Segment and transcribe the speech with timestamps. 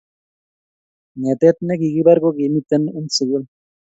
[1.19, 3.43] Ngetet nekikibar ko kimite n sukul